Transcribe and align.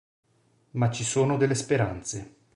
Ma 0.71 0.89
ci 0.89 1.03
sono 1.03 1.37
delle 1.37 1.53
speranze. 1.53 2.35